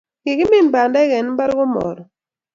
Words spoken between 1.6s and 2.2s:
marut